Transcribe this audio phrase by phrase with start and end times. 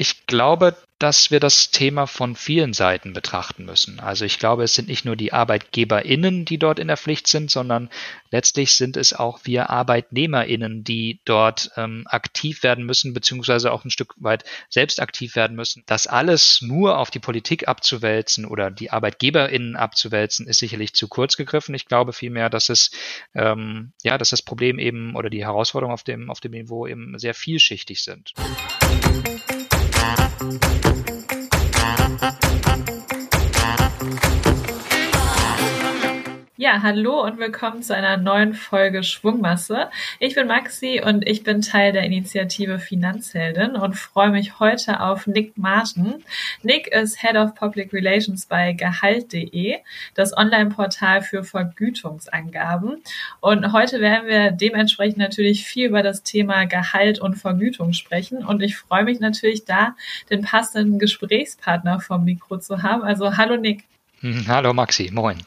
[0.00, 4.00] Ich glaube, dass wir das Thema von vielen Seiten betrachten müssen.
[4.00, 7.50] Also ich glaube, es sind nicht nur die ArbeitgeberInnen, die dort in der Pflicht sind,
[7.50, 7.90] sondern
[8.30, 13.90] letztlich sind es auch wir ArbeitnehmerInnen, die dort ähm, aktiv werden müssen, beziehungsweise auch ein
[13.90, 15.82] Stück weit selbst aktiv werden müssen.
[15.84, 21.36] Das alles nur auf die Politik abzuwälzen oder die ArbeitgeberInnen abzuwälzen, ist sicherlich zu kurz
[21.36, 21.74] gegriffen.
[21.74, 22.90] Ich glaube vielmehr, dass es
[23.34, 27.18] ähm, ja, dass das Problem eben oder die Herausforderungen auf dem auf dem Niveau eben
[27.18, 28.32] sehr vielschichtig sind.
[30.00, 30.30] Bye.
[36.60, 39.88] Ja, hallo und willkommen zu einer neuen Folge Schwungmasse.
[40.18, 45.26] Ich bin Maxi und ich bin Teil der Initiative Finanzheldin und freue mich heute auf
[45.26, 46.22] Nick Martin.
[46.62, 49.78] Nick ist Head of Public Relations bei Gehalt.de,
[50.12, 53.02] das Online-Portal für Vergütungsangaben.
[53.40, 58.44] Und heute werden wir dementsprechend natürlich viel über das Thema Gehalt und Vergütung sprechen.
[58.44, 59.96] Und ich freue mich natürlich da,
[60.28, 63.02] den passenden Gesprächspartner vom Mikro zu haben.
[63.02, 63.84] Also hallo Nick.
[64.46, 65.38] Hallo Maxi, moin.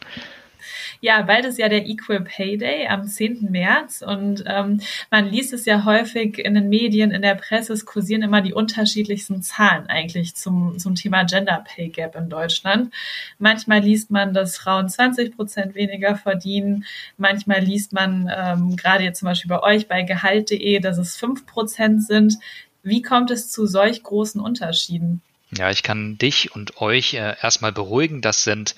[1.04, 3.52] Ja, bald ist ja der Equal Pay Day am 10.
[3.52, 4.80] März und ähm,
[5.12, 8.54] man liest es ja häufig in den Medien, in der Presse, es kursieren immer die
[8.54, 12.94] unterschiedlichsten Zahlen eigentlich zum, zum Thema Gender Pay Gap in Deutschland.
[13.38, 16.86] Manchmal liest man, dass Frauen 20 Prozent weniger verdienen.
[17.18, 21.46] Manchmal liest man, ähm, gerade jetzt zum Beispiel bei euch bei Gehalt.de, dass es 5
[21.46, 22.38] Prozent sind.
[22.82, 25.22] Wie kommt es zu solch großen Unterschieden?
[25.58, 28.22] Ja, ich kann dich und euch äh, erstmal beruhigen.
[28.22, 28.76] Das sind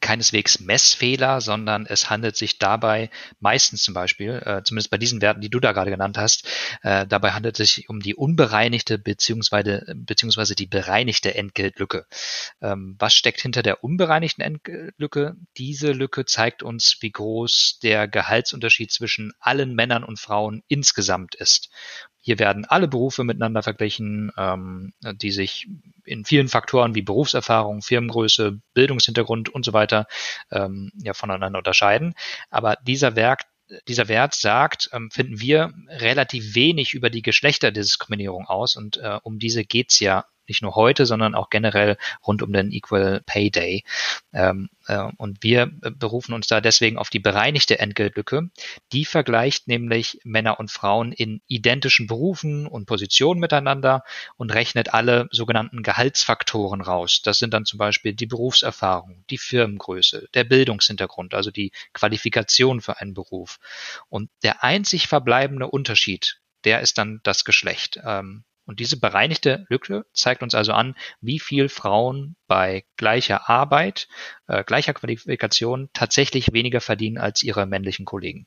[0.00, 5.40] keineswegs Messfehler, sondern es handelt sich dabei meistens zum Beispiel, äh, zumindest bei diesen Werten,
[5.40, 6.46] die du da gerade genannt hast,
[6.82, 12.06] äh, dabei handelt es sich um die unbereinigte beziehungsweise, beziehungsweise die bereinigte Entgeltlücke.
[12.60, 15.36] Ähm, was steckt hinter der unbereinigten Entgeltlücke?
[15.56, 21.70] Diese Lücke zeigt uns, wie groß der Gehaltsunterschied zwischen allen Männern und Frauen insgesamt ist.
[22.28, 25.66] Hier werden alle Berufe miteinander verglichen, ähm, die sich
[26.04, 30.06] in vielen Faktoren wie Berufserfahrung, Firmengröße, Bildungshintergrund und so weiter
[30.50, 32.12] ähm, ja voneinander unterscheiden.
[32.50, 33.44] Aber dieser Werk
[33.86, 39.38] dieser Wert sagt, ähm, finden wir relativ wenig über die Geschlechterdiskriminierung aus und äh, um
[39.38, 43.84] diese geht's ja nicht nur heute, sondern auch generell rund um den Equal Pay Day.
[44.32, 48.50] Ähm, äh, und wir berufen uns da deswegen auf die bereinigte Entgeltlücke.
[48.92, 54.02] Die vergleicht nämlich Männer und Frauen in identischen Berufen und Positionen miteinander
[54.36, 57.20] und rechnet alle sogenannten Gehaltsfaktoren raus.
[57.22, 63.00] Das sind dann zum Beispiel die Berufserfahrung, die Firmengröße, der Bildungshintergrund, also die Qualifikation für
[63.00, 63.58] einen Beruf.
[64.08, 68.00] Und der einzig verbleibende Unterschied, der ist dann das Geschlecht.
[68.04, 74.08] Ähm, und diese bereinigte Lücke zeigt uns also an, wie viel Frauen bei gleicher Arbeit,
[74.46, 78.46] äh, gleicher Qualifikation tatsächlich weniger verdienen als ihre männlichen Kollegen.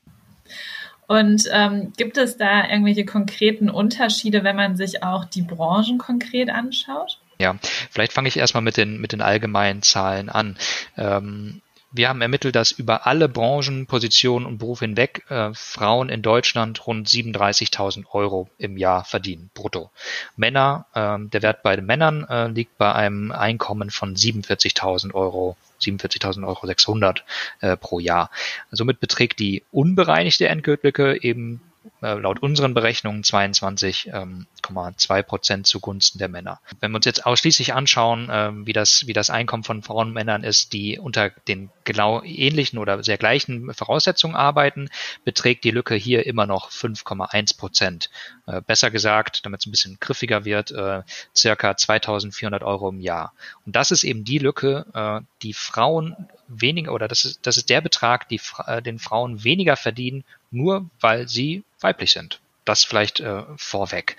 [1.08, 6.50] Und ähm, gibt es da irgendwelche konkreten Unterschiede, wenn man sich auch die Branchen konkret
[6.50, 7.18] anschaut?
[7.40, 7.56] Ja,
[7.90, 10.56] vielleicht fange ich erstmal mit den, mit den allgemeinen Zahlen an.
[10.96, 16.22] Ähm, wir haben ermittelt, dass über alle Branchen, Positionen und Berufe hinweg äh, Frauen in
[16.22, 19.90] Deutschland rund 37.000 Euro im Jahr verdienen, brutto.
[20.36, 25.56] Männer, äh, der Wert bei den Männern äh, liegt bei einem Einkommen von 47.000 Euro
[25.80, 27.24] 47.000 Euro 600
[27.60, 28.30] äh, pro Jahr.
[28.70, 31.60] Somit beträgt die unbereinigte Entgeltlücke eben
[32.02, 36.60] äh, laut unseren Berechnungen 22,2 ähm, Prozent zugunsten der Männer.
[36.80, 40.14] Wenn wir uns jetzt ausschließlich anschauen, ähm, wie das, wie das Einkommen von Frauen und
[40.14, 44.90] Männern ist, die unter den genau ähnlichen oder sehr gleichen Voraussetzungen arbeiten,
[45.24, 48.10] beträgt die Lücke hier immer noch 5,1 Prozent.
[48.46, 51.02] Äh, besser gesagt, damit es ein bisschen griffiger wird, äh,
[51.36, 53.32] circa 2400 Euro im Jahr.
[53.64, 57.80] Und das ist eben die Lücke, die Frauen weniger, oder das ist, das ist der
[57.80, 58.40] Betrag, die,
[58.84, 62.40] den Frauen weniger verdienen, nur weil sie weiblich sind.
[62.64, 64.16] Das vielleicht äh, vorweg.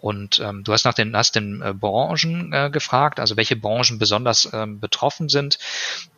[0.00, 3.98] Und ähm, du hast nach den, hast den äh, Branchen äh, gefragt, also welche Branchen
[3.98, 5.58] besonders ähm, betroffen sind.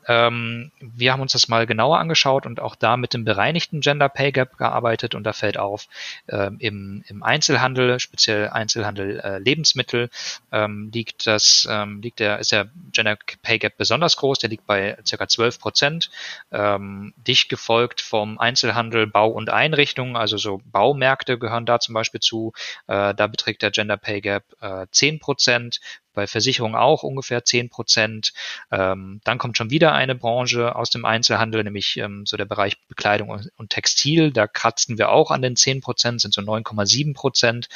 [0.06, 4.08] Ähm, wir haben uns das mal genauer angeschaut und auch da mit dem bereinigten Gender
[4.08, 5.86] Pay Gap gearbeitet und da fällt auf,
[6.28, 10.10] ähm, im, im Einzelhandel, speziell Einzelhandel äh, Lebensmittel,
[10.52, 14.66] ähm, liegt das, ähm, liegt der, ist der Gender Pay Gap besonders groß, der liegt
[14.66, 16.10] bei circa 12 Prozent,
[16.50, 22.20] ähm, dicht gefolgt vom Einzelhandel Bau und Einrichtungen, also so Baumärkte gehören da zum Beispiel
[22.20, 22.52] zu,
[22.88, 25.80] äh, da beträgt der der Gender Pay Gap äh, 10 Prozent,
[26.12, 28.32] bei Versicherungen auch ungefähr 10 Prozent.
[28.70, 32.78] Ähm, dann kommt schon wieder eine Branche aus dem Einzelhandel, nämlich ähm, so der Bereich
[32.88, 34.32] Bekleidung und, und, Textil.
[34.32, 37.68] Da kratzen wir auch an den 10 Prozent, sind so 9,7 Prozent.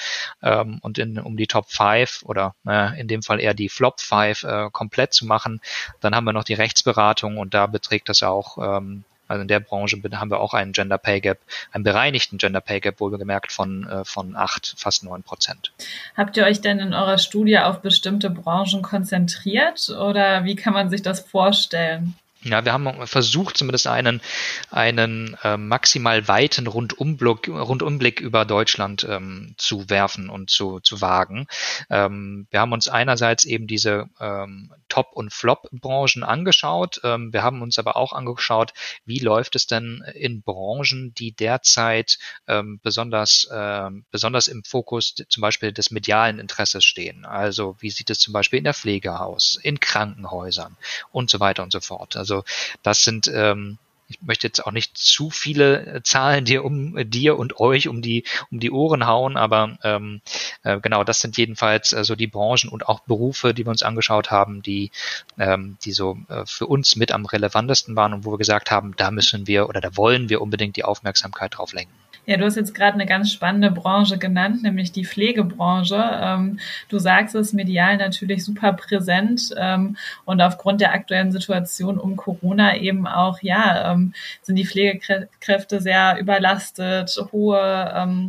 [0.43, 4.01] Ähm, und in, um die Top 5 oder äh, in dem Fall eher die Flop
[4.01, 5.61] 5 äh, komplett zu machen,
[6.01, 9.61] dann haben wir noch die Rechtsberatung und da beträgt das auch ähm, Also in der
[9.61, 11.39] Branche haben wir auch einen Gender Pay Gap,
[11.73, 15.73] einen bereinigten Gender Pay Gap, wohlgemerkt von, äh, von acht, fast neun Prozent.
[16.17, 20.91] Habt ihr euch denn in eurer Studie auf bestimmte Branchen konzentriert oder wie kann man
[20.91, 22.15] sich das vorstellen?
[22.45, 24.21] Ja, wir haben versucht, zumindest einen,
[24.71, 31.47] einen äh, maximal weiten Rundumblick, Rundumblick über Deutschland ähm, zu werfen und zu, zu wagen.
[31.89, 37.01] Ähm, wir haben uns einerseits eben diese ähm, Top- und Flop-Branchen angeschaut.
[37.03, 38.75] Ähm, wir haben uns aber auch angeschaut,
[39.07, 45.41] wie läuft es denn in Branchen, die derzeit ähm, besonders, äh, besonders im Fokus zum
[45.41, 47.25] Beispiel des medialen Interesses stehen.
[47.25, 50.77] Also wie sieht es zum Beispiel in der Pflege aus, in Krankenhäusern
[51.11, 52.17] und so weiter und so fort.
[52.17, 52.45] Also also
[52.83, 57.39] das sind ähm, ich möchte jetzt auch nicht zu viele äh, Zahlen dir um dir
[57.39, 60.21] und euch um die um die Ohren hauen, aber ähm,
[60.63, 63.83] äh, genau, das sind jedenfalls äh, so die Branchen und auch Berufe, die wir uns
[63.83, 64.91] angeschaut haben, die
[65.39, 68.95] ähm, die so äh, für uns mit am relevantesten waren und wo wir gesagt haben,
[68.97, 72.04] da müssen wir oder da wollen wir unbedingt die Aufmerksamkeit drauf lenken.
[72.27, 76.03] Ja, du hast jetzt gerade eine ganz spannende Branche genannt, nämlich die Pflegebranche.
[76.23, 82.17] Ähm, du sagst es medial natürlich super präsent ähm, und aufgrund der aktuellen Situation um
[82.17, 88.23] Corona eben auch, ja, ähm, sind die Pflegekräfte sehr überlastet, hohe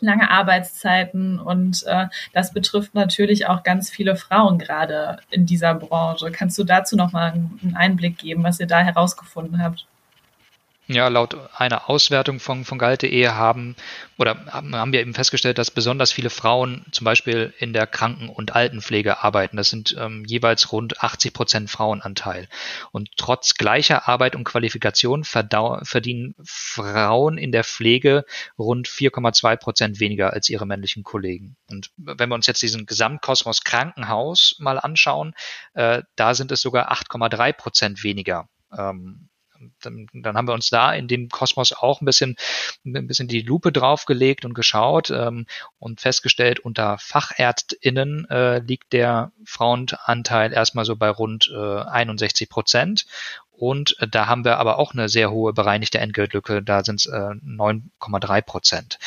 [0.00, 6.30] lange Arbeitszeiten und äh, das betrifft natürlich auch ganz viele Frauen gerade in dieser Branche.
[6.30, 9.86] Kannst du dazu noch mal einen Einblick geben, was ihr da herausgefunden habt?
[10.90, 13.76] Ja, laut einer Auswertung von, von Galte.de haben
[14.16, 18.54] oder haben wir eben festgestellt, dass besonders viele Frauen zum Beispiel in der Kranken- und
[18.56, 19.58] Altenpflege arbeiten.
[19.58, 22.48] Das sind ähm, jeweils rund 80 Prozent Frauenanteil.
[22.90, 28.24] Und trotz gleicher Arbeit und Qualifikation verdienen Frauen in der Pflege
[28.58, 31.56] rund 4,2 Prozent weniger als ihre männlichen Kollegen.
[31.70, 35.34] Und wenn wir uns jetzt diesen Gesamtkosmos Krankenhaus mal anschauen,
[35.74, 38.48] äh, da sind es sogar 8,3 Prozent weniger.
[38.74, 39.28] Ähm,
[39.80, 42.36] dann, dann haben wir uns da in dem Kosmos auch ein bisschen,
[42.84, 45.46] ein bisschen die Lupe draufgelegt und geschaut ähm,
[45.78, 53.06] und festgestellt, unter FachärztInnen äh, liegt der Frauenanteil erstmal so bei rund äh, 61 Prozent.
[53.50, 57.06] Und äh, da haben wir aber auch eine sehr hohe bereinigte Entgeltlücke, da sind es
[57.06, 58.98] äh, 9,3 Prozent.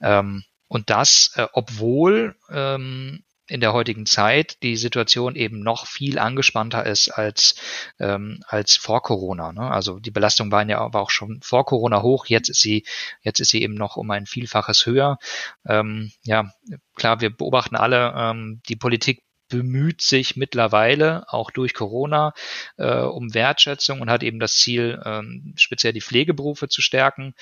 [0.00, 6.18] Ähm, und das, äh, obwohl ähm, in der heutigen Zeit die Situation eben noch viel
[6.18, 7.56] angespannter ist als,
[7.98, 9.52] ähm, als vor Corona.
[9.52, 9.70] Ne?
[9.70, 12.84] Also die Belastung war ja war auch schon vor Corona hoch, jetzt ist sie,
[13.22, 15.18] jetzt ist sie eben noch um ein Vielfaches höher.
[15.66, 16.50] Ähm, ja,
[16.94, 19.23] klar, wir beobachten alle, ähm, die Politik
[19.54, 22.34] bemüht sich mittlerweile auch durch Corona
[22.76, 27.34] äh, um Wertschätzung und hat eben das Ziel, ähm, speziell die Pflegeberufe zu stärken.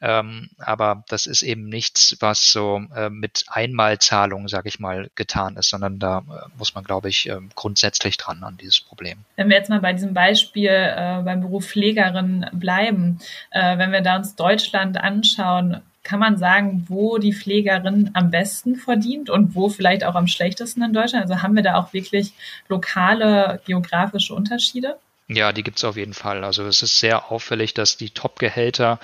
[0.00, 5.56] Ähm, aber das ist eben nichts, was so äh, mit Einmalzahlung, sage ich mal, getan
[5.56, 9.24] ist, sondern da äh, muss man, glaube ich, äh, grundsätzlich dran an dieses Problem.
[9.36, 13.18] Wenn wir jetzt mal bei diesem Beispiel äh, beim Beruf Pflegerin bleiben,
[13.50, 18.76] äh, wenn wir da uns Deutschland anschauen, kann man sagen, wo die Pflegerin am besten
[18.76, 21.24] verdient und wo vielleicht auch am schlechtesten in Deutschland?
[21.24, 22.32] Also haben wir da auch wirklich
[22.68, 24.96] lokale geografische Unterschiede?
[25.28, 26.44] Ja, die gibt es auf jeden Fall.
[26.44, 29.00] Also es ist sehr auffällig, dass die Top-Gehälter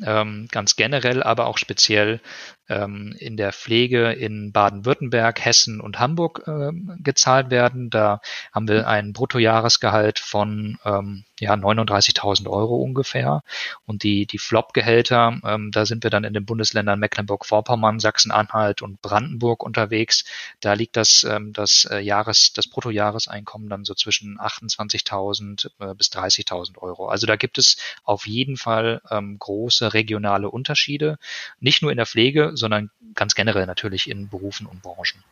[0.00, 2.20] ganz generell, aber auch speziell
[2.68, 7.90] ähm, in der Pflege in Baden-Württemberg, Hessen und Hamburg ähm, gezahlt werden.
[7.90, 8.20] Da
[8.52, 13.42] haben wir ein Bruttojahresgehalt von ähm, ja, 39.000 Euro ungefähr.
[13.86, 19.00] Und die, die Flop-Gehälter, ähm, da sind wir dann in den Bundesländern Mecklenburg-Vorpommern, Sachsen-Anhalt und
[19.00, 20.24] Brandenburg unterwegs.
[20.60, 26.08] Da liegt das, ähm, das äh, Jahres, das Bruttojahreseinkommen dann so zwischen 28.000 äh, bis
[26.08, 27.08] 30.000 Euro.
[27.08, 31.18] Also da gibt es auf jeden Fall ähm, große regionale Unterschiede.
[31.60, 35.22] Nicht nur in der Pflege, sondern ganz generell natürlich in Berufen und Branchen.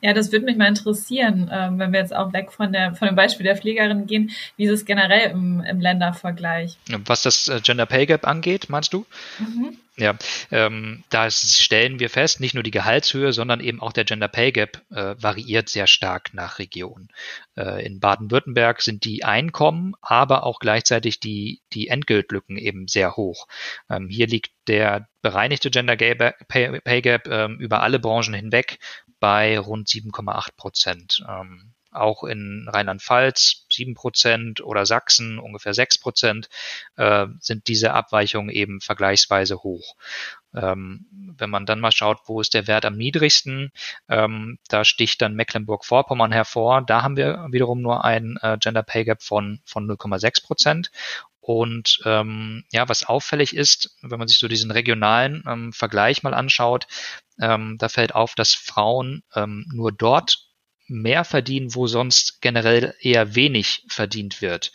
[0.00, 3.06] Ja, das würde mich mal interessieren, ähm, wenn wir jetzt auch weg von, der, von
[3.08, 6.76] dem Beispiel der Pflegerin gehen, wie ist es generell im, im Ländervergleich?
[7.04, 9.06] Was das äh, Gender Pay Gap angeht, meinst du?
[9.38, 9.76] Mhm.
[9.98, 10.16] Ja,
[10.52, 14.52] ähm, da stellen wir fest, nicht nur die Gehaltshöhe, sondern eben auch der Gender Pay
[14.52, 17.08] Gap äh, variiert sehr stark nach Region.
[17.56, 23.48] Äh, in Baden-Württemberg sind die Einkommen, aber auch gleichzeitig die, die Entgeltlücken eben sehr hoch.
[23.90, 28.78] Ähm, hier liegt der bereinigte Gender Pay, Pay Gap ähm, über alle Branchen hinweg
[29.20, 31.24] bei rund 7,8 Prozent.
[31.28, 36.48] Ähm, auch in Rheinland-Pfalz sieben Prozent oder Sachsen ungefähr sechs Prozent
[36.96, 39.96] äh, sind diese Abweichungen eben vergleichsweise hoch.
[40.54, 41.06] Ähm,
[41.36, 43.72] wenn man dann mal schaut, wo ist der Wert am niedrigsten,
[44.08, 46.82] ähm, da sticht dann Mecklenburg-Vorpommern hervor.
[46.82, 50.90] Da haben wir wiederum nur ein äh, Gender Pay Gap von, von 0,6 Prozent.
[51.48, 56.34] Und ähm, ja, was auffällig ist, wenn man sich so diesen regionalen ähm, Vergleich mal
[56.34, 56.86] anschaut,
[57.40, 60.44] ähm, da fällt auf, dass Frauen ähm, nur dort
[60.88, 64.72] mehr verdienen, wo sonst generell eher wenig verdient wird.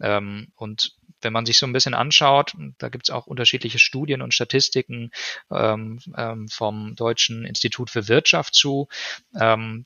[0.00, 4.22] Ähm, und wenn man sich so ein bisschen anschaut, da gibt es auch unterschiedliche Studien
[4.22, 5.10] und Statistiken
[5.50, 8.88] ähm, ähm, vom Deutschen Institut für Wirtschaft zu,
[9.38, 9.84] ähm,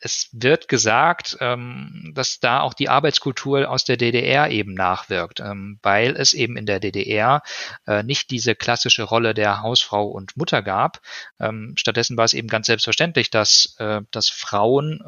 [0.00, 5.78] es wird gesagt, ähm, dass da auch die Arbeitskultur aus der DDR eben nachwirkt, ähm,
[5.82, 7.42] weil es eben in der DDR
[7.86, 11.00] äh, nicht diese klassische Rolle der Hausfrau und Mutter gab.
[11.38, 15.00] Ähm, stattdessen war es eben ganz selbstverständlich, dass, äh, dass Frauen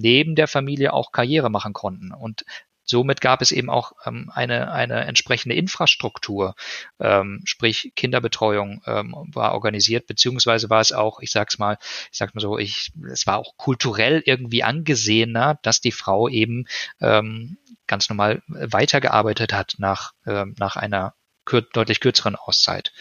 [0.00, 2.12] neben der Familie auch Karriere machen konnten.
[2.12, 2.44] Und
[2.84, 6.54] somit gab es eben auch ähm, eine, eine entsprechende Infrastruktur,
[7.00, 11.78] ähm, sprich Kinderbetreuung ähm, war organisiert, beziehungsweise war es auch, ich sag's mal,
[12.10, 16.66] ich sag mal so, ich, es war auch kulturell irgendwie angesehener, dass die Frau eben
[17.00, 22.92] ähm, ganz normal weitergearbeitet hat nach, ähm, nach einer kür deutlich kürzeren Auszeit.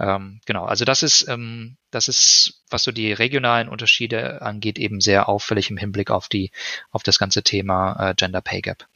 [0.00, 5.00] Ähm, genau, also das ist, ähm, das ist, was so die regionalen Unterschiede angeht, eben
[5.00, 6.52] sehr auffällig im Hinblick auf die,
[6.90, 8.86] auf das ganze Thema äh, Gender Pay Gap.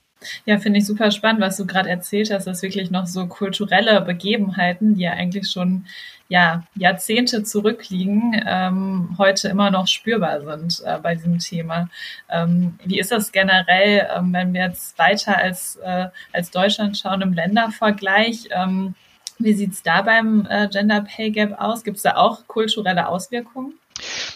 [0.46, 4.00] Ja, finde ich super spannend, was du gerade erzählt hast, dass wirklich noch so kulturelle
[4.00, 5.86] Begebenheiten, die ja eigentlich schon
[6.28, 11.90] ja, Jahrzehnte zurückliegen, ähm, heute immer noch spürbar sind äh, bei diesem Thema.
[12.30, 17.20] Ähm, wie ist das generell, ähm, wenn wir jetzt weiter als, äh, als Deutschland schauen
[17.20, 18.48] im Ländervergleich?
[18.50, 18.94] Ähm,
[19.38, 21.84] wie sieht's da beim äh, Gender Pay Gap aus?
[21.84, 23.74] Gibt es da auch kulturelle Auswirkungen?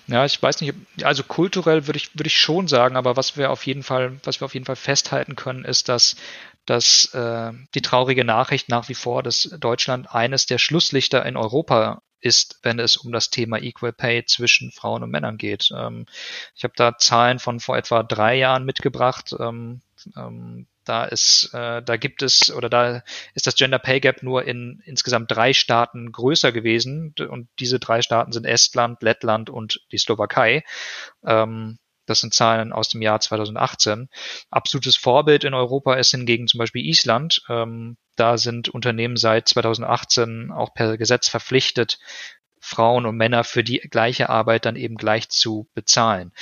[0.09, 3.51] Ja, ich weiß nicht, also kulturell würde ich, würde ich schon sagen, aber was wir
[3.51, 6.17] auf jeden Fall, was wir auf jeden Fall festhalten können, ist, dass,
[6.65, 12.03] dass äh, die traurige Nachricht nach wie vor, dass Deutschland eines der Schlusslichter in Europa
[12.21, 15.71] ist, wenn es um das Thema Equal Pay zwischen Frauen und Männern geht.
[15.77, 16.07] Ähm,
[16.55, 19.35] ich habe da Zahlen von vor etwa drei Jahren mitgebracht.
[19.39, 19.81] Ähm,
[20.17, 23.03] ähm, da ist, äh, da gibt es oder da
[23.35, 28.03] ist das Gender Pay Gap nur in insgesamt drei Staaten größer gewesen und diese drei
[28.03, 30.65] Staaten sind Estland, Lettland und die Slowakei.
[31.25, 34.09] Ähm, das sind Zahlen aus dem Jahr 2018.
[34.51, 37.43] Absolutes Vorbild in Europa ist hingegen zum Beispiel Island.
[37.49, 41.99] Ähm, da sind Unternehmen seit 2018 auch per Gesetz verpflichtet,
[42.61, 46.33] Frauen und Männer für die gleiche Arbeit dann eben gleich zu bezahlen.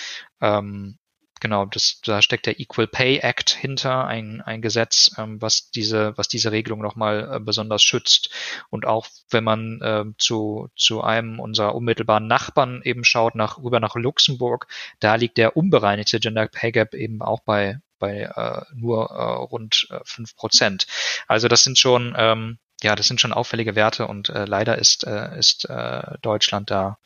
[0.40, 0.98] Ähm,
[1.44, 6.16] genau, das, da steckt der Equal Pay Act hinter, ein, ein Gesetz, ähm, was diese,
[6.16, 8.30] was diese Regelung nochmal äh, besonders schützt.
[8.70, 13.78] Und auch wenn man äh, zu, zu einem unserer unmittelbaren Nachbarn eben schaut, nach, rüber
[13.78, 14.68] nach Luxemburg,
[15.00, 19.86] da liegt der unbereinigte Gender Pay Gap eben auch bei, bei äh, nur äh, rund
[19.90, 20.86] äh, fünf Prozent.
[21.28, 25.06] Also das sind schon ähm, ja, das sind schon auffällige Werte und äh, leider ist,
[25.06, 26.98] äh, ist äh, Deutschland da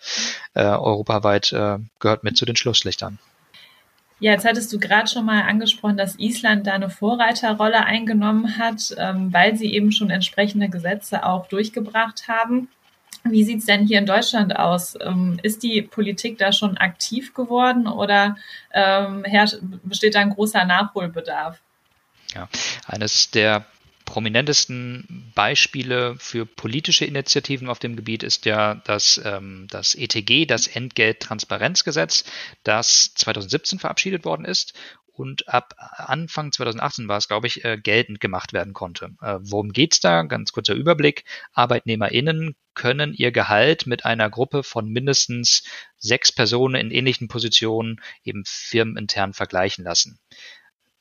[0.54, 3.18] äh, europaweit äh, gehört mit zu den Schlusslichtern.
[4.20, 8.94] Ja, jetzt hattest du gerade schon mal angesprochen, dass Island da eine Vorreiterrolle eingenommen hat,
[8.98, 12.68] ähm, weil sie eben schon entsprechende Gesetze auch durchgebracht haben.
[13.25, 14.96] Wie sieht's denn hier in Deutschland aus?
[15.00, 18.37] Ähm, ist die Politik da schon aktiv geworden oder
[18.72, 19.25] ähm,
[19.84, 21.58] besteht da ein großer Nachholbedarf?
[22.34, 22.48] Ja,
[22.87, 23.66] eines der
[24.08, 30.66] prominentesten Beispiele für politische Initiativen auf dem Gebiet ist ja das, ähm, das ETG, das
[30.66, 32.24] Entgelttransparenzgesetz,
[32.64, 34.72] das 2017 verabschiedet worden ist
[35.12, 39.10] und ab Anfang 2018 war es, glaube ich, äh, geltend gemacht werden konnte.
[39.20, 40.22] Äh, worum geht's da?
[40.22, 41.24] Ganz kurzer Überblick.
[41.52, 45.64] ArbeitnehmerInnen können ihr Gehalt mit einer Gruppe von mindestens
[45.98, 50.18] sechs Personen in ähnlichen Positionen eben firmenintern vergleichen lassen.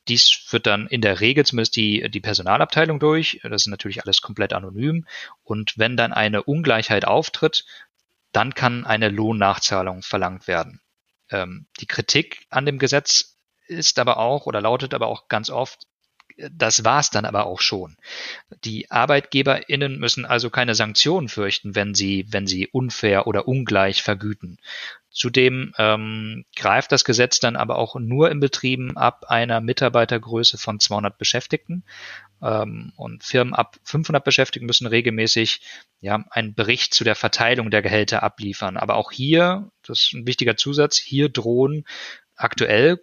[0.08, 3.40] Dies führt dann in der Regel zumindest die, die Personalabteilung durch.
[3.42, 5.06] Das ist natürlich alles komplett anonym.
[5.44, 7.64] Und wenn dann eine Ungleichheit auftritt,
[8.32, 10.80] dann kann eine Lohnnachzahlung verlangt werden.
[11.30, 13.36] Ähm, die Kritik an dem Gesetz
[13.66, 15.86] ist aber auch oder lautet aber auch ganz oft,
[16.52, 17.96] das war's dann aber auch schon.
[18.64, 24.58] Die ArbeitgeberInnen müssen also keine Sanktionen fürchten, wenn sie, wenn sie unfair oder ungleich vergüten.
[25.10, 30.78] Zudem ähm, greift das Gesetz dann aber auch nur in Betrieben ab einer Mitarbeitergröße von
[30.78, 31.82] 200 Beschäftigten.
[32.40, 35.60] Ähm, und Firmen ab 500 Beschäftigten müssen regelmäßig
[36.00, 38.76] ja, einen Bericht zu der Verteilung der Gehälter abliefern.
[38.76, 41.84] Aber auch hier, das ist ein wichtiger Zusatz, hier drohen
[42.36, 43.00] aktuell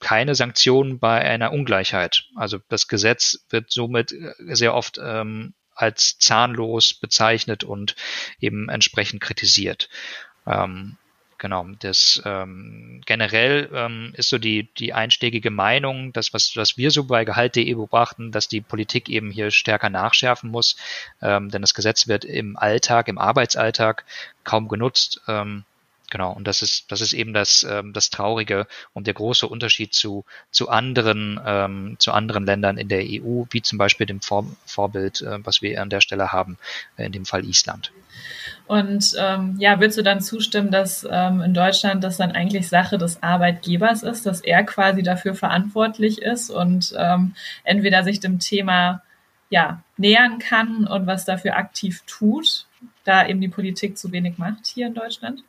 [0.00, 2.24] keine Sanktionen bei einer Ungleichheit.
[2.34, 7.94] Also das Gesetz wird somit äh, sehr oft ähm, als zahnlos bezeichnet und
[8.40, 9.88] eben entsprechend kritisiert.
[10.46, 10.96] Ähm,
[11.38, 16.90] genau, das ähm, generell ähm, ist so die, die einschlägige Meinung, das, was, was wir
[16.90, 20.76] so bei Gehalt.de beobachten, dass die Politik eben hier stärker nachschärfen muss,
[21.22, 24.04] ähm, denn das Gesetz wird im Alltag, im Arbeitsalltag
[24.42, 25.20] kaum genutzt.
[25.28, 25.64] Ähm,
[26.10, 29.92] Genau, und das ist, das ist eben das, ähm, das Traurige und der große Unterschied
[29.92, 34.46] zu, zu anderen, ähm, zu anderen Ländern in der EU, wie zum Beispiel dem Vor
[34.64, 36.56] Vorbild, äh, was wir an der Stelle haben,
[36.96, 37.92] äh, in dem Fall Island.
[38.66, 42.96] Und ähm, ja, würdest du dann zustimmen, dass ähm, in Deutschland das dann eigentlich Sache
[42.96, 47.34] des Arbeitgebers ist, dass er quasi dafür verantwortlich ist und ähm,
[47.64, 49.02] entweder sich dem Thema
[49.50, 52.66] ja nähern kann und was dafür aktiv tut,
[53.04, 55.42] da eben die Politik zu wenig macht hier in Deutschland?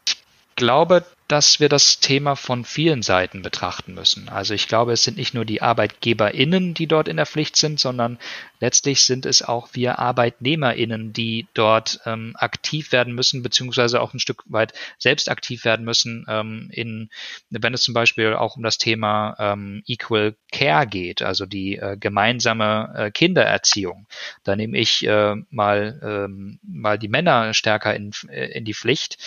[0.59, 4.29] Glaube, dass wir das Thema von vielen Seiten betrachten müssen.
[4.29, 7.79] Also ich glaube, es sind nicht nur die ArbeitgeberInnen, die dort in der Pflicht sind,
[7.79, 8.17] sondern
[8.59, 14.19] letztlich sind es auch wir ArbeitnehmerInnen, die dort ähm, aktiv werden müssen, beziehungsweise auch ein
[14.19, 17.11] Stück weit selbst aktiv werden müssen, ähm, in,
[17.51, 21.95] wenn es zum Beispiel auch um das Thema ähm, Equal Care geht, also die äh,
[21.95, 24.07] gemeinsame äh, Kindererziehung.
[24.43, 29.19] Da nehme ich äh, mal, ähm, mal die Männer stärker in, in die Pflicht.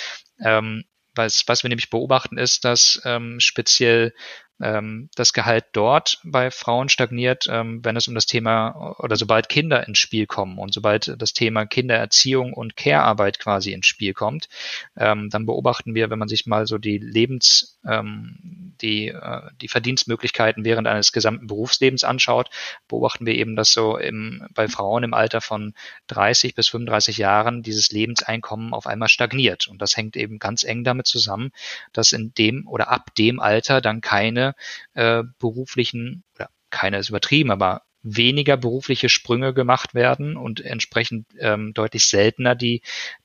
[0.44, 4.14] Ähm, was, was wir nämlich beobachten, ist, dass ähm, speziell
[4.62, 9.48] ähm, das Gehalt dort bei Frauen stagniert, ähm, wenn es um das Thema oder sobald
[9.48, 14.48] Kinder ins Spiel kommen und sobald das Thema Kindererziehung und Care-Arbeit quasi ins Spiel kommt,
[14.96, 19.68] ähm, dann beobachten wir, wenn man sich mal so die Lebens, ähm, die, äh, die
[19.68, 22.48] Verdienstmöglichkeiten während eines gesamten Berufslebens anschaut,
[22.86, 25.74] beobachten wir eben, dass so im, bei Frauen im Alter von
[26.06, 29.66] 30 bis 35 Jahren dieses Lebenseinkommen auf einmal stagniert.
[29.66, 31.50] Und das hängt eben ganz eng damit zusammen,
[31.92, 34.51] dass in dem oder ab dem Alter dann keine
[34.94, 41.72] äh, beruflichen, oder keine ist übertrieben, aber weniger berufliche Sprünge gemacht werden und entsprechend ähm,
[41.72, 42.82] deutlich seltener die,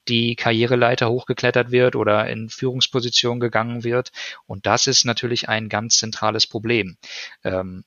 [0.08, 4.12] die Karriereleiter hochgeklettert wird oder in Führungspositionen gegangen wird.
[4.46, 6.98] Und das ist natürlich ein ganz zentrales Problem.
[7.44, 7.84] Ähm,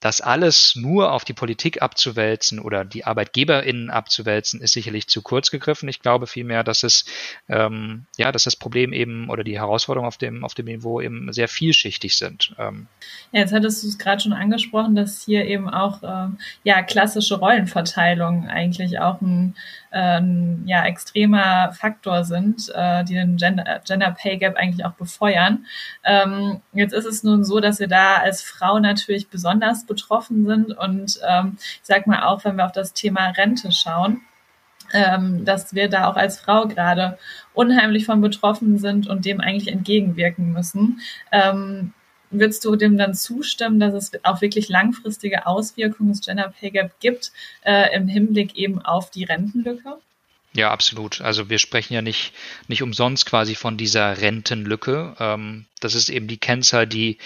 [0.00, 5.50] das alles nur auf die Politik abzuwälzen oder die ArbeitgeberInnen abzuwälzen, ist sicherlich zu kurz
[5.50, 5.88] gegriffen.
[5.88, 7.04] Ich glaube vielmehr, dass es
[7.48, 11.32] ähm, ja, dass das Problem eben oder die Herausforderungen auf dem auf dem Niveau eben
[11.32, 12.54] sehr vielschichtig sind.
[12.58, 12.86] Ähm.
[13.32, 17.36] Ja, jetzt hattest du es gerade schon angesprochen, dass hier eben auch ähm, ja klassische
[17.36, 19.54] Rollenverteilung eigentlich auch ein
[19.92, 25.66] ähm, ja, extremer Faktor sind, äh, die den Gender, Gender Pay Gap eigentlich auch befeuern.
[26.04, 30.72] Ähm, jetzt ist es nun so, dass wir da als Frau natürlich besonders betroffen sind
[30.72, 34.22] und ähm, ich sag mal auch, wenn wir auf das Thema Rente schauen,
[34.92, 37.18] ähm, dass wir da auch als Frau gerade
[37.52, 41.00] unheimlich von betroffen sind und dem eigentlich entgegenwirken müssen.
[41.30, 41.92] Ähm,
[42.32, 47.00] Würdest du dem dann zustimmen, dass es auch wirklich langfristige Auswirkungen des Gender Pay Gap
[47.00, 47.32] gibt
[47.64, 49.98] äh, im Hinblick eben auf die Rentenlücke?
[50.52, 51.20] Ja, absolut.
[51.20, 52.32] Also wir sprechen ja nicht,
[52.68, 55.16] nicht umsonst quasi von dieser Rentenlücke.
[55.18, 57.18] Ähm, das ist eben die Kennzahl, die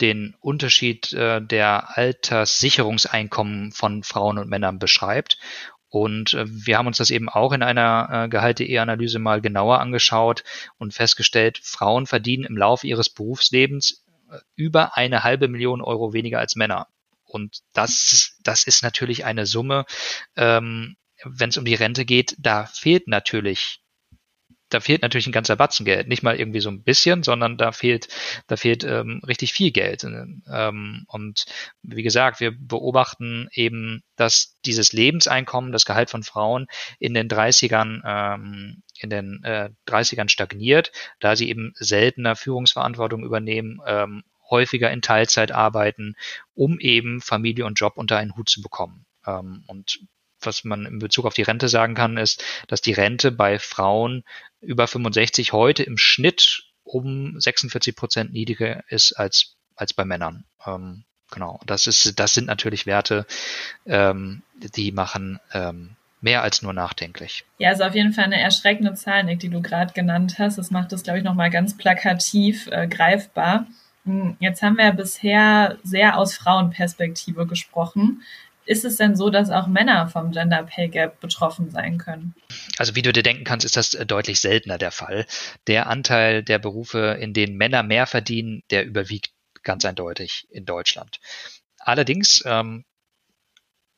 [0.00, 5.38] den Unterschied äh, der Alterssicherungseinkommen von Frauen und Männern beschreibt.
[5.88, 10.44] Und äh, wir haben uns das eben auch in einer äh, Gehalte-E-Analyse mal genauer angeschaut
[10.78, 14.04] und festgestellt, Frauen verdienen im Laufe ihres Berufslebens
[14.54, 16.86] über eine halbe Million Euro weniger als Männer.
[17.24, 19.86] Und das, das ist natürlich eine Summe,
[20.36, 23.80] ähm, wenn es um die Rente geht, da fehlt natürlich
[24.70, 26.08] da fehlt natürlich ein ganzer Batzen Geld.
[26.08, 28.08] Nicht mal irgendwie so ein bisschen, sondern da fehlt,
[28.46, 30.04] da fehlt ähm, richtig viel Geld.
[30.04, 31.44] Ähm, und
[31.82, 36.66] wie gesagt, wir beobachten eben, dass dieses Lebenseinkommen, das Gehalt von Frauen
[36.98, 43.80] in den 30ern, ähm, in den äh, 30ern stagniert, da sie eben seltener Führungsverantwortung übernehmen,
[43.86, 46.14] ähm, häufiger in Teilzeit arbeiten,
[46.54, 49.06] um eben Familie und Job unter einen Hut zu bekommen.
[49.26, 50.00] Ähm, und
[50.42, 54.24] was man in Bezug auf die Rente sagen kann, ist, dass die Rente bei Frauen
[54.60, 60.44] über 65 heute im Schnitt um 46 Prozent niedriger ist als, als bei Männern.
[60.66, 61.60] Ähm, genau.
[61.66, 63.26] Das ist, das sind natürlich Werte,
[63.86, 67.44] ähm, die machen ähm, mehr als nur nachdenklich.
[67.58, 70.58] Ja, ist auf jeden Fall eine erschreckende Zahl, Nick, die du gerade genannt hast.
[70.58, 73.66] Das macht es, glaube ich, nochmal ganz plakativ äh, greifbar.
[74.04, 78.22] Hm, jetzt haben wir bisher sehr aus Frauenperspektive gesprochen.
[78.66, 82.34] Ist es denn so, dass auch Männer vom Gender Pay Gap betroffen sein können?
[82.78, 85.26] Also wie du dir denken kannst, ist das äh, deutlich seltener der Fall.
[85.66, 89.30] Der Anteil der Berufe, in denen Männer mehr verdienen, der überwiegt
[89.62, 91.20] ganz eindeutig in Deutschland.
[91.78, 92.84] Allerdings, ähm,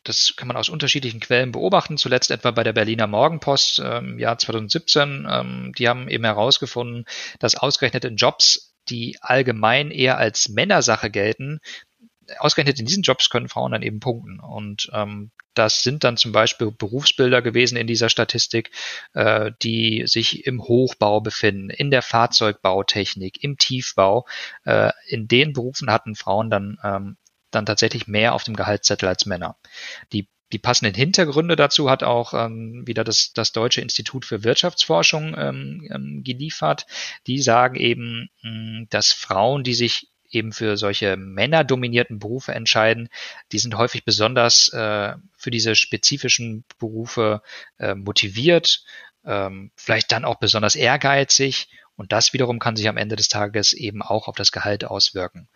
[0.04, 4.18] das kann man aus unterschiedlichen Quellen beobachten, zuletzt etwa bei der Berliner Morgenpost im ähm,
[4.18, 5.26] Jahr 2017.
[5.30, 7.04] Ähm, die haben eben herausgefunden,
[7.38, 11.60] dass ausgerechnet in Jobs, die allgemein eher als Männersache gelten,
[12.38, 14.40] ausgerechnet in diesen Jobs können Frauen dann eben punkten.
[14.40, 18.70] Und ähm, das sind dann zum Beispiel Berufsbilder gewesen in dieser Statistik,
[19.14, 24.26] äh, die sich im Hochbau befinden, in der Fahrzeugbautechnik, im Tiefbau.
[24.64, 27.16] Äh, in den Berufen hatten Frauen dann, ähm,
[27.50, 29.56] dann tatsächlich mehr auf dem Gehaltszettel als Männer.
[30.12, 35.34] Die die passenden Hintergründe dazu hat auch ähm, wieder das, das Deutsche Institut für Wirtschaftsforschung
[35.36, 36.86] ähm, ähm, geliefert.
[37.26, 43.08] Die sagen eben, mh, dass Frauen, die sich eben für solche männerdominierten Berufe entscheiden,
[43.52, 47.42] die sind häufig besonders äh, für diese spezifischen Berufe
[47.78, 48.84] äh, motiviert,
[49.24, 53.72] ähm, vielleicht dann auch besonders ehrgeizig und das wiederum kann sich am Ende des Tages
[53.72, 55.48] eben auch auf das Gehalt auswirken.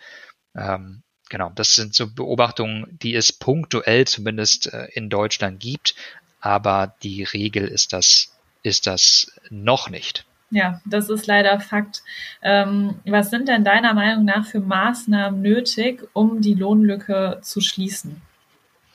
[0.54, 5.94] Ähm, genau, das sind so Beobachtungen, die es punktuell zumindest äh, in Deutschland gibt,
[6.40, 10.26] aber die Regel ist das, ist das noch nicht.
[10.50, 12.02] Ja, das ist leider Fakt.
[12.40, 18.22] Ähm, was sind denn deiner Meinung nach für Maßnahmen nötig, um die Lohnlücke zu schließen?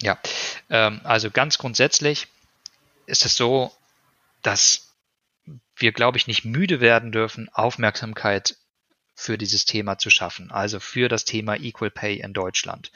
[0.02, 0.18] Ja,
[0.70, 2.28] ähm, also ganz grundsätzlich
[3.06, 3.72] ist es so,
[4.42, 4.94] dass
[5.76, 8.56] wir, glaube ich, nicht müde werden dürfen, Aufmerksamkeit
[9.14, 12.92] für dieses Thema zu schaffen, also für das Thema Equal Pay in Deutschland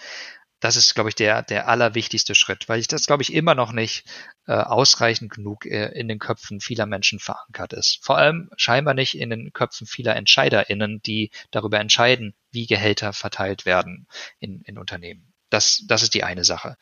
[0.59, 3.71] das ist, glaube ich, der, der allerwichtigste Schritt, weil ich das, glaube ich, immer noch
[3.71, 4.05] nicht
[4.47, 7.99] äh, ausreichend genug äh, in den Köpfen vieler Menschen verankert ist.
[8.01, 13.65] Vor allem scheinbar nicht in den Köpfen vieler EntscheiderInnen, die darüber entscheiden, wie Gehälter verteilt
[13.65, 14.07] werden
[14.39, 15.33] in, in Unternehmen.
[15.49, 16.77] Das, das ist die eine Sache.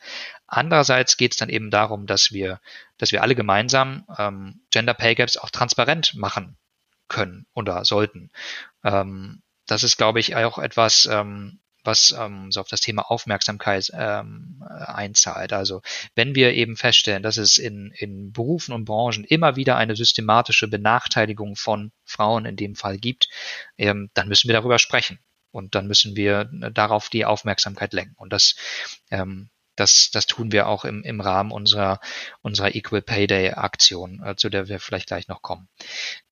[0.46, 2.60] Andererseits geht es dann eben darum, dass wir,
[2.96, 6.56] dass wir alle gemeinsam ähm, Gender Pay Gaps auch transparent machen
[7.08, 8.30] können oder sollten.
[8.82, 13.90] Ähm, das ist, glaube ich, auch etwas, ähm, was ähm, so auf das Thema Aufmerksamkeit
[13.94, 15.52] ähm, einzahlt.
[15.52, 15.82] Also
[16.14, 20.68] wenn wir eben feststellen, dass es in, in Berufen und Branchen immer wieder eine systematische
[20.68, 23.28] Benachteiligung von Frauen in dem Fall gibt,
[23.78, 25.18] ähm, dann müssen wir darüber sprechen.
[25.50, 28.16] Und dann müssen wir darauf die Aufmerksamkeit lenken.
[28.16, 28.56] Und das,
[29.12, 32.00] ähm, das, das tun wir auch im, im Rahmen unserer,
[32.42, 35.68] unserer Equal Pay Day Aktion, äh, zu der wir vielleicht gleich noch kommen.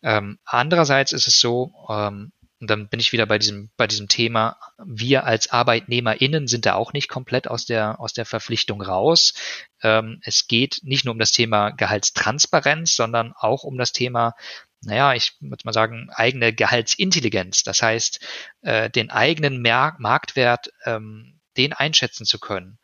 [0.03, 2.33] Ähm, andererseits ist es so, ähm,
[2.63, 6.75] und dann bin ich wieder bei diesem, bei diesem Thema, wir als ArbeitnehmerInnen sind da
[6.75, 9.35] auch nicht komplett aus der, aus der Verpflichtung raus.
[9.83, 14.37] Ähm, es geht nicht nur um das Thema Gehaltstransparenz, sondern auch um das Thema,
[14.81, 17.65] naja, ich würde mal sagen, eigene Gehaltsintelligenz.
[17.65, 18.25] Das heißt,
[18.61, 22.79] äh, den eigenen Mer Marktwert, ähm, den einschätzen zu können.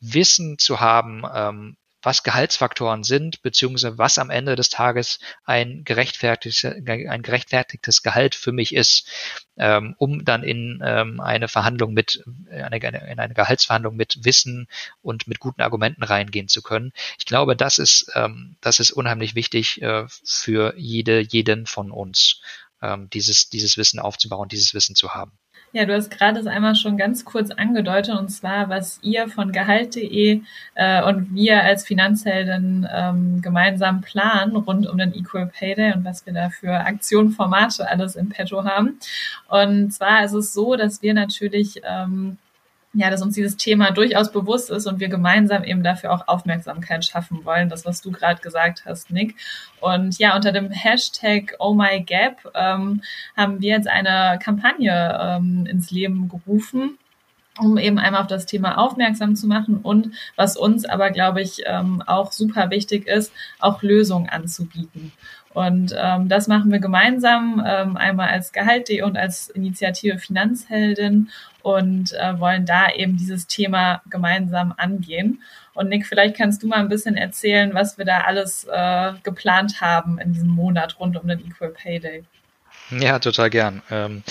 [0.00, 6.64] Wissen zu haben, ähm, was Gehaltsfaktoren sind, beziehungsweise was am Ende des Tages ein gerechtfertigtes,
[6.64, 9.08] ein gerechtfertigtes Gehalt für mich ist,
[9.56, 14.68] ähm, um dann in ähm, eine Verhandlung mit, eine, in eine Gehaltsverhandlung mit Wissen
[15.02, 16.92] und mit guten Argumenten reingehen zu können.
[17.18, 22.40] Ich glaube, das ist, ähm, das ist unheimlich wichtig äh, für jede, jeden von uns,
[22.80, 25.32] ähm, dieses, dieses Wissen aufzubauen, dieses Wissen zu haben.
[25.72, 29.52] Ja, du hast gerade es einmal schon ganz kurz angedeutet, und zwar, was ihr von
[29.52, 30.40] Gehalt.de
[30.74, 36.06] äh, und wir als Finanzhelden ähm, gemeinsam planen rund um den Equal Pay Day und
[36.06, 38.98] was wir da für Aktionen, Formate alles im Petto haben.
[39.48, 42.38] Und zwar ist es so, dass wir natürlich ähm,
[42.94, 47.04] ja, dass uns dieses Thema durchaus bewusst ist und wir gemeinsam eben dafür auch Aufmerksamkeit
[47.04, 47.68] schaffen wollen.
[47.68, 49.36] Das, was du gerade gesagt hast, Nick.
[49.80, 53.02] Und ja, unter dem Hashtag Oh My Gap ähm,
[53.36, 56.98] haben wir jetzt eine Kampagne ähm, ins Leben gerufen
[57.60, 61.62] um eben einmal auf das Thema aufmerksam zu machen und was uns aber, glaube ich,
[61.66, 65.12] ähm, auch super wichtig ist, auch Lösungen anzubieten.
[65.54, 71.30] Und ähm, das machen wir gemeinsam, ähm, einmal als Gehalt.de und als Initiative Finanzheldin
[71.68, 75.42] und äh, wollen da eben dieses Thema gemeinsam angehen.
[75.74, 79.82] Und Nick, vielleicht kannst du mal ein bisschen erzählen, was wir da alles äh, geplant
[79.82, 82.24] haben in diesem Monat rund um den Equal Pay Day.
[82.90, 83.82] Ja, total gern.
[83.90, 84.22] Ähm,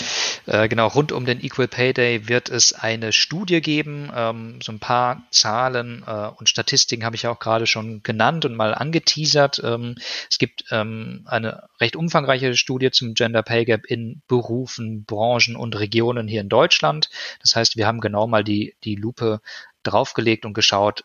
[0.48, 4.12] äh, genau, rund um den Equal Pay Day wird es eine Studie geben.
[4.15, 8.46] Ähm, so ein paar Zahlen äh, und Statistiken habe ich ja auch gerade schon genannt
[8.46, 9.62] und mal angeteasert.
[9.63, 9.96] Ähm,
[10.30, 15.78] es gibt ähm, eine recht umfangreiche Studie zum Gender Pay Gap in Berufen, Branchen und
[15.80, 17.10] Regionen hier in Deutschland.
[17.41, 19.39] Das heißt, wir haben genau mal die, die Lupe
[19.84, 21.04] draufgelegt und geschaut,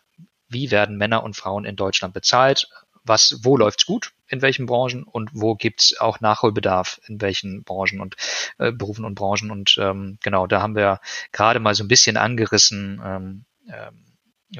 [0.49, 2.67] wie werden Männer und Frauen in Deutschland bezahlt?
[3.03, 4.13] Was, wo läuft's gut?
[4.33, 8.15] in welchen Branchen und wo gibt's auch Nachholbedarf in welchen Branchen und
[8.57, 9.51] äh, Berufen und Branchen.
[9.51, 10.99] Und ähm, genau, da haben wir
[11.31, 14.05] gerade mal so ein bisschen angerissen, ähm, ähm,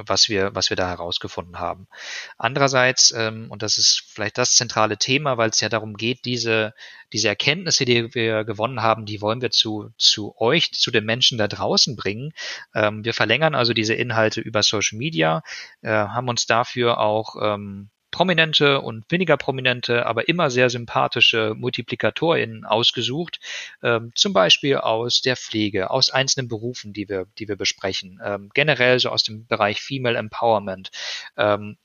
[0.05, 1.87] was wir, was wir da herausgefunden haben.
[2.37, 6.73] Andererseits, ähm, und das ist vielleicht das zentrale Thema, weil es ja darum geht, diese,
[7.11, 11.37] diese Erkenntnisse, die wir gewonnen haben, die wollen wir zu, zu euch, zu den Menschen
[11.37, 12.33] da draußen bringen.
[12.75, 15.41] Ähm, wir verlängern also diese Inhalte über Social Media,
[15.81, 22.63] äh, haben uns dafür auch ähm, prominente und weniger prominente, aber immer sehr sympathische MultiplikatorInnen
[22.63, 23.39] ausgesucht,
[23.81, 28.51] ähm, zum Beispiel aus der Pflege, aus einzelnen Berufen, die wir, die wir besprechen, ähm,
[28.53, 30.91] generell so aus dem Bereich Female Empowerment,
[31.37, 31.77] ähm,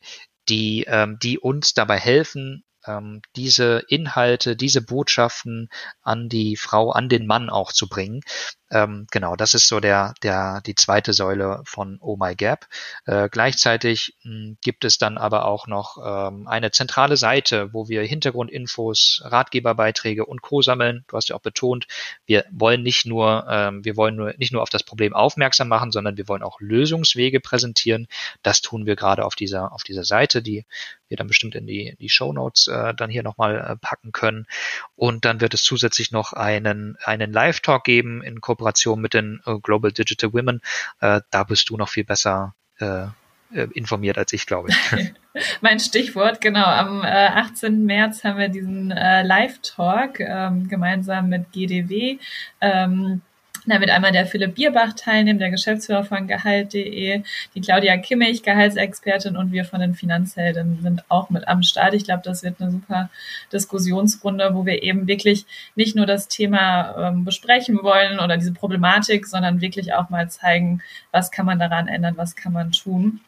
[0.50, 5.70] die, ähm, die uns dabei helfen, ähm, diese Inhalte, diese Botschaften
[6.02, 8.20] an die Frau, an den Mann auch zu bringen.
[8.70, 12.66] Ähm, genau, das ist so der, der, die zweite Säule von Oh My Gap.
[13.06, 17.88] Äh, gleichzeitig mh, hm, gibt es dann aber auch noch ähm, eine zentrale Seite, wo
[17.88, 20.60] wir Hintergrundinfos, Ratgeberbeiträge und Co.
[20.60, 21.04] sammeln.
[21.08, 21.86] Du hast ja auch betont,
[22.26, 25.90] wir wollen nicht nur, ähm, wir wollen nur, nicht nur auf das Problem aufmerksam machen,
[25.90, 28.06] sondern wir wollen auch Lösungswege präsentieren.
[28.42, 30.66] Das tun wir gerade auf dieser, auf dieser Seite, die
[31.08, 34.46] wir dann bestimmt in die, die Show Notes äh, dann hier nochmal äh, packen können.
[34.94, 38.57] Und dann wird es zusätzlich noch einen, einen Live-Talk geben in Kooperation
[38.96, 40.60] mit den äh, Global Digital Women.
[41.00, 43.06] Äh, da bist du noch viel besser äh
[43.50, 45.12] informiert als ich, glaube ich.
[45.62, 46.66] mein Stichwort, genau.
[46.66, 47.86] Am äh, 18.
[47.86, 52.18] März haben wir diesen äh, Live-Talk ähm, gemeinsam mit GDW.
[52.60, 53.22] Ähm,
[53.68, 57.22] da wird einmal der Philipp Bierbach teilnehmen, der Geschäftsführer von Gehalt.de,
[57.54, 61.94] die Claudia Kimmich, Gehaltsexpertin und wir von den Finanzhelden sind auch mit am Start.
[61.94, 63.10] Ich glaube, das wird eine super
[63.52, 69.26] Diskussionsrunde, wo wir eben wirklich nicht nur das Thema ähm, besprechen wollen oder diese Problematik,
[69.26, 73.20] sondern wirklich auch mal zeigen, was kann man daran ändern, was kann man tun.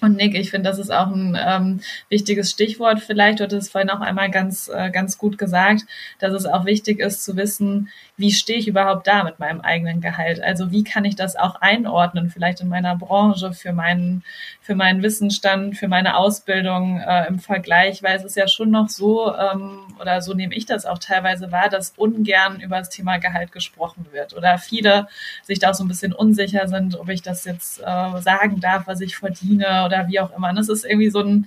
[0.00, 3.00] Und Nick, ich finde, das ist auch ein ähm, wichtiges Stichwort.
[3.00, 5.82] Vielleicht, hattest es vorhin auch einmal ganz, äh, ganz gut gesagt,
[6.18, 10.00] dass es auch wichtig ist zu wissen, wie stehe ich überhaupt da mit meinem eigenen
[10.00, 10.42] Gehalt?
[10.42, 14.22] Also wie kann ich das auch einordnen, vielleicht in meiner Branche, für meinen,
[14.60, 18.90] für meinen Wissensstand, für meine Ausbildung äh, im Vergleich, weil es ist ja schon noch
[18.90, 23.18] so, ähm, oder so nehme ich das auch teilweise wahr, dass ungern über das Thema
[23.18, 25.08] Gehalt gesprochen wird oder viele
[25.42, 28.86] sich da auch so ein bisschen unsicher sind, ob ich das jetzt äh, sagen darf,
[28.86, 30.50] was ich verdiene oder wie auch immer.
[30.50, 31.46] Und es ist irgendwie so ein,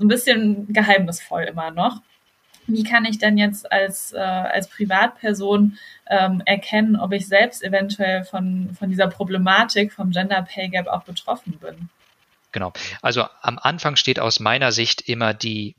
[0.00, 2.00] ein bisschen geheimnisvoll immer noch
[2.66, 8.24] wie kann ich denn jetzt als, äh, als Privatperson ähm, erkennen, ob ich selbst eventuell
[8.24, 11.88] von, von dieser Problematik vom Gender Pay Gap auch betroffen bin?
[12.52, 12.72] Genau.
[13.02, 15.74] Also am Anfang steht aus meiner Sicht immer die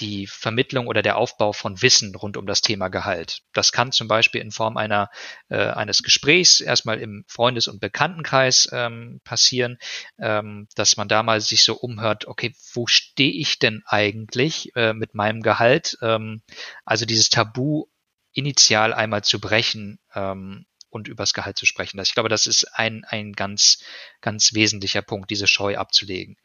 [0.00, 3.42] die Vermittlung oder der Aufbau von Wissen rund um das Thema Gehalt.
[3.52, 5.10] Das kann zum Beispiel in Form einer,
[5.48, 9.78] äh, eines Gesprächs erstmal im Freundes- und Bekanntenkreis ähm, passieren,
[10.18, 14.92] ähm, dass man da mal sich so umhört, okay, wo stehe ich denn eigentlich äh,
[14.92, 15.98] mit meinem Gehalt?
[16.00, 16.42] Ähm,
[16.84, 17.86] also dieses Tabu
[18.32, 21.98] initial einmal zu brechen, ähm, und übers Gehalt zu sprechen.
[22.00, 23.82] Ich glaube, das ist ein, ein ganz,
[24.20, 26.36] ganz wesentlicher Punkt, diese Scheu abzulegen.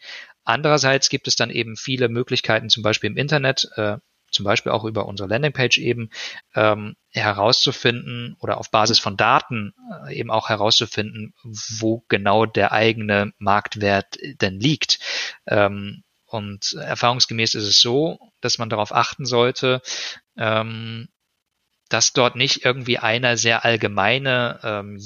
[0.45, 3.97] Andererseits gibt es dann eben viele Möglichkeiten, zum Beispiel im Internet, äh,
[4.31, 6.09] zum Beispiel auch über unsere Landingpage eben
[6.55, 9.73] ähm, herauszufinden oder auf Basis von Daten
[10.07, 14.99] äh, eben auch herauszufinden, wo genau der eigene Marktwert denn liegt.
[15.45, 19.81] Ähm, und erfahrungsgemäß ist es so, dass man darauf achten sollte,
[20.37, 21.07] ähm,
[21.89, 25.01] dass dort nicht irgendwie eine sehr allgemeine, ähm,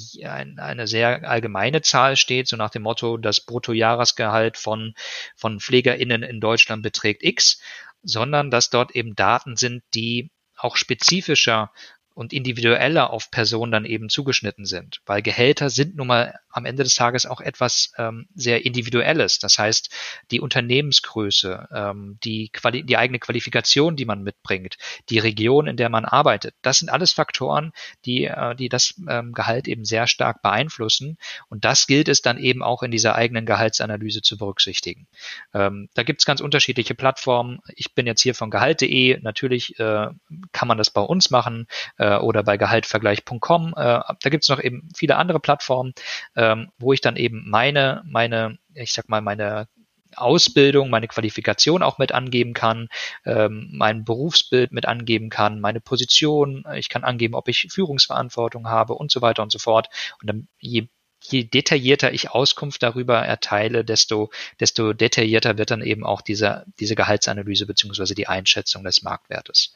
[0.58, 4.94] eine sehr allgemeine Zahl steht, so nach dem Motto, das Bruttojahresgehalt von,
[5.36, 7.62] von PflegerInnen in Deutschland beträgt X,
[8.04, 11.72] sondern dass dort eben Daten sind, die auch spezifischer
[12.13, 15.02] und individueller auf Personen dann eben zugeschnitten sind.
[15.06, 19.40] Weil Gehälter sind nun mal am Ende des Tages auch etwas ähm, sehr Individuelles.
[19.40, 19.94] Das heißt,
[20.32, 24.78] die Unternehmensgröße, ähm, die, Quali die eigene Qualifikation, die man mitbringt,
[25.10, 27.72] die Region, in der man arbeitet, das sind alles Faktoren,
[28.06, 31.18] die, äh, die das ähm, Gehalt eben sehr stark beeinflussen.
[31.50, 35.08] Und das gilt es dann eben auch in dieser eigenen Gehaltsanalyse zu berücksichtigen.
[35.54, 37.60] Ähm, da gibt es ganz unterschiedliche Plattformen.
[37.76, 39.20] Ich bin jetzt hier von Gehalt.de.
[39.22, 40.08] Natürlich äh,
[40.52, 43.70] kann man das bei uns machen äh, oder bei gehaltvergleich.com.
[43.70, 45.94] Äh, da gibt es noch eben viele andere Plattformen,
[46.41, 49.67] ähm, wo ich dann eben meine, meine, ich sag mal, meine
[50.15, 52.89] Ausbildung, meine Qualifikation auch mit angeben kann,
[53.25, 58.93] ähm, mein Berufsbild mit angeben kann, meine Position, ich kann angeben, ob ich Führungsverantwortung habe
[58.93, 59.88] und so weiter und so fort.
[60.19, 60.88] Und dann je
[61.23, 66.95] je detaillierter ich Auskunft darüber erteile, desto, desto detaillierter wird dann eben auch diese, diese
[66.95, 69.75] Gehaltsanalyse beziehungsweise die Einschätzung des Marktwertes.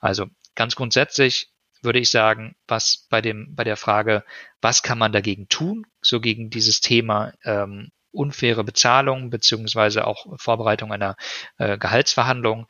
[0.00, 1.50] Also ganz grundsätzlich
[1.86, 4.24] würde ich sagen, was bei dem, bei der Frage,
[4.60, 10.92] was kann man dagegen tun, so gegen dieses Thema ähm, unfaire Bezahlung beziehungsweise auch Vorbereitung
[10.92, 11.16] einer
[11.58, 12.66] äh, Gehaltsverhandlung,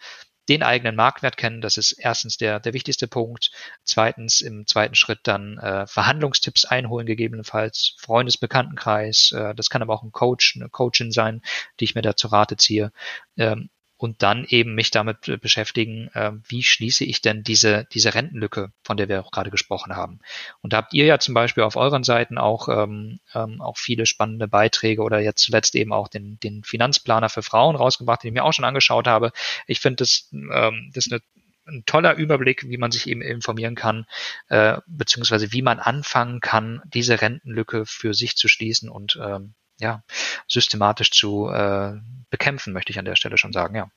[0.48, 3.50] den eigenen Marktwert kennen, das ist erstens der, der wichtigste Punkt.
[3.82, 9.32] Zweitens im zweiten Schritt dann äh, Verhandlungstipps einholen, gegebenenfalls Freundesbekanntenkreis.
[9.32, 11.42] Äh, das kann aber auch ein Coach, eine Coachin sein,
[11.80, 12.92] die ich mir da zu Rate ziehe.
[13.36, 18.72] Ähm, und dann eben mich damit beschäftigen, äh, wie schließe ich denn diese, diese Rentenlücke,
[18.82, 20.20] von der wir auch gerade gesprochen haben.
[20.60, 24.06] Und da habt ihr ja zum Beispiel auf euren Seiten auch, ähm, ähm, auch viele
[24.06, 28.34] spannende Beiträge oder jetzt zuletzt eben auch den, den Finanzplaner für Frauen rausgebracht, den ich
[28.34, 29.32] mir auch schon angeschaut habe.
[29.66, 31.22] Ich finde das, ähm, das ist eine
[31.68, 34.06] ein toller Überblick, wie man sich eben informieren kann,
[34.48, 40.02] äh, beziehungsweise wie man anfangen kann, diese Rentenlücke für sich zu schließen und ähm, ja,
[40.48, 41.92] systematisch zu äh,
[42.30, 43.88] bekämpfen, möchte ich an der Stelle schon sagen, ja.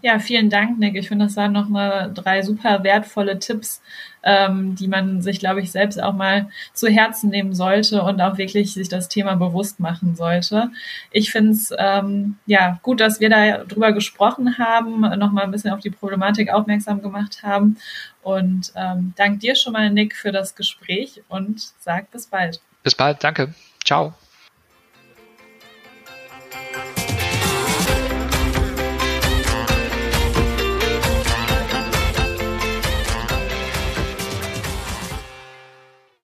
[0.00, 0.96] Ja, vielen Dank, Nick.
[0.96, 3.82] Ich finde, das waren nochmal drei super wertvolle Tipps,
[4.24, 8.36] ähm, die man sich, glaube ich, selbst auch mal zu Herzen nehmen sollte und auch
[8.36, 10.70] wirklich sich das Thema bewusst machen sollte.
[11.12, 15.72] Ich finde es ähm, ja gut, dass wir da drüber gesprochen haben, nochmal ein bisschen
[15.72, 17.76] auf die Problematik aufmerksam gemacht haben.
[18.22, 22.60] Und ähm, dank dir schon mal, Nick, für das Gespräch und sag bis bald.
[22.82, 23.54] Bis bald, danke.
[23.84, 24.14] Ciao.